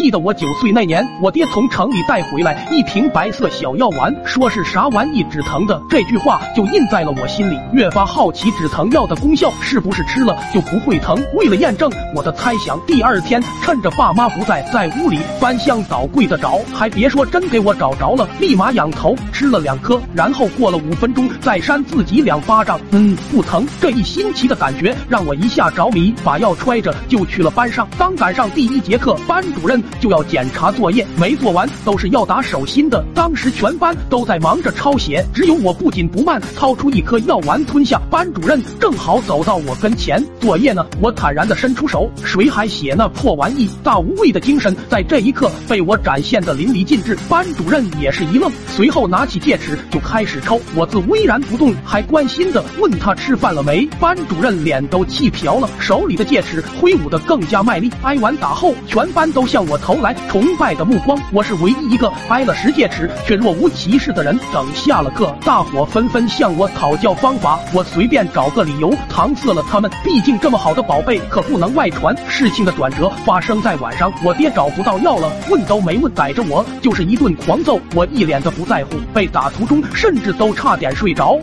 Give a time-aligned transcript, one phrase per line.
[0.00, 5.78] 记得我九岁那年，我爹从城里带回来一瓶白色小药丸，说是啥玩意止疼的。
[5.90, 11.22] 这句话就印在了我心里，越发好奇止疼药的功效是不是吃了就不会疼。
[11.34, 23.68] 为了验证我的猜想，第二天趁着爸妈不在，在屋里翻箱倒柜的找，还别说，真给我找着了，立马仰头吃了两颗，然后过了五分钟再扇自己两巴掌，嗯，不疼。
[23.78, 27.86] 这一新奇的感觉让我一下着迷，把药揣着就去了班上。
[27.98, 33.04] 刚赶上第一节课，班主任就要检查作业，没做完都是要打手心的。
[33.14, 38.00] 当时全班都在忙着抄写，只有我不紧不慢掏出一颗药丸吞下。
[38.10, 40.84] 班主任正好走到我跟前，作业呢？
[41.00, 43.68] 我坦然的伸出手，谁还写那破玩意？
[43.82, 47.16] 大无畏的精神在这一刻被我展现的淋漓尽致。
[47.28, 50.60] 班主任也是一愣，随后拿起戒尺就开始抽。
[50.74, 53.86] 我自巍然不动，还关心的问他吃饭了没？
[54.00, 57.90] 班主任脸都气瓢了，手里的戒尺挥舞的更加卖力。
[58.02, 61.18] 挨完打后，全班都向我投来崇拜的目光。
[61.32, 64.38] 我是唯一一个挨了十戒尺却若无其事的人。
[64.52, 69.90] 等下了课，大伙纷纷向我讨教方法，我随便找个理由搪塞了他们。
[70.04, 72.16] 毕竟这么好的宝贝可不能外传。
[72.28, 77.80] 事情的转折发生在晚上，我爹找不到药了，问都没问，逮着我就是一顿狂揍。
[77.94, 81.40] 我一脸的不在乎，被打途中甚至都差点睡着。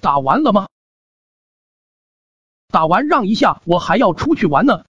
[0.00, 0.66] 打完了吗？
[2.70, 4.84] 打完让一下，我还要出去玩呢。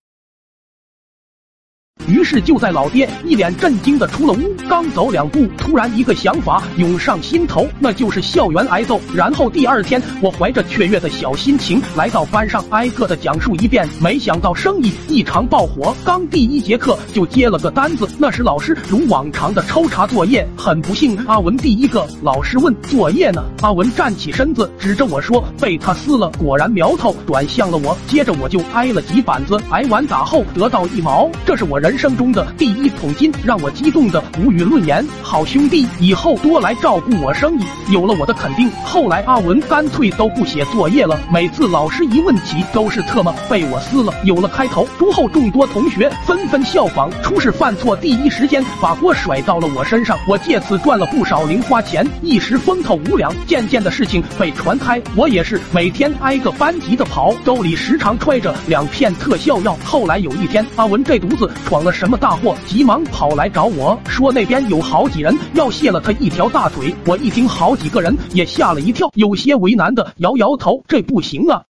[2.08, 9.00] 于是就在老爹一脸震惊的出了屋，刚走两步，突然一个想法涌上心头，那就是校园挨揍。
[9.14, 13.88] 然后第二天，我怀着雀跃的小心情来到班上，挨个的讲述一遍。
[14.02, 18.10] 没想到生意异常爆火，刚第一节课就接了个单子。
[18.18, 22.08] 那时老师如往常的抽查作业，很不幸阿文第一个。
[22.24, 23.44] 老师问作业呢？
[23.62, 26.32] 阿文站起身子，指着我说被他撕了。
[26.40, 29.62] 果然苗头转向了我，接着我就挨了几板子。
[29.70, 31.89] 挨完打后得到一毛，这是我人。
[31.90, 37.64] 人生中的第一桶金让我激动的无语论言，好兄弟，以后多来照顾我生意。
[37.92, 44.14] 有了我的肯定，后来阿文干脆都不写作业了，每次老师一问起，都是特么被我撕了。
[44.24, 53.34] 有了开头，之后众多同学纷纷效仿，出事犯错，第一时间把锅甩到了我身上，我借此赚了不少零花钱，一时风头无两。
[53.48, 59.76] 渐渐的事情被传开，我也是每天挨个班级的跑，兜里时常揣着两片特效药。
[59.84, 61.92] 后来有一天，阿文这犊子闯了。
[61.92, 62.56] 什么大祸？
[62.66, 66.96] 急忙跑来找我说那边有好几人要卸了他一条大腿。
[67.06, 71.66] 我一听，好几个人也吓了一跳，有些为难的摇摇头，这不行啊，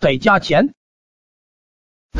[0.00, 0.74] 得加钱。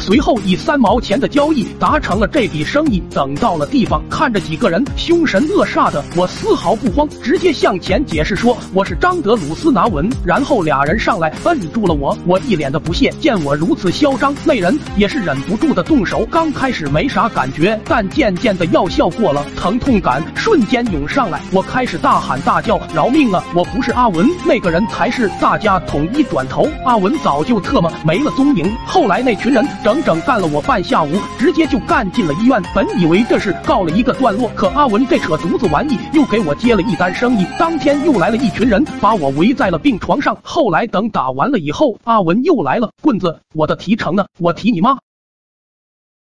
[0.00, 3.00] 随后以三毛钱的交易达成了这笔生意。
[3.14, 10.10] 等到了地方，看着几个人凶神恶煞的，我丝毫不慌，直接向前解释说我是张德鲁斯拿文。
[10.24, 13.14] 然后俩人上来摁住了我，我一脸的不屑。
[13.20, 16.26] 见我如此嚣张，那人也是忍不住的动手。
[16.30, 23.44] 刚开始没啥感觉，但渐渐的药效过了，疼痛感瞬间涌上来，我开始大喊大叫饶命啊！
[23.54, 25.30] 我不是阿文，那个人才是。
[25.40, 28.68] 大家统一转头，阿文早就特么没了踪影。
[28.84, 29.64] 后来那群人。
[29.82, 32.62] 整整干了我半下午，直接就干进了医院。
[32.72, 37.44] 本以为这事告了一个段落，可阿文这扯犊子玩意又给我接了一单生意。
[37.58, 40.36] 当天又来了一群人，把我围在了病床上。
[40.42, 44.24] 后来等打完了以后，阿文又来了，棍子，我的提成呢？
[44.38, 44.96] 我提你妈！